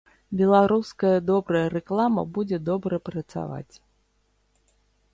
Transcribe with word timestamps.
Беларуская 0.39 1.11
добрая 1.31 1.61
рэклама 1.75 2.21
будзе 2.39 2.57
добра 2.73 3.03
працаваць. 3.11 3.81